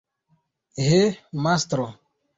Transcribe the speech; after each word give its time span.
He, 0.85 1.01
mastro! 1.43 1.87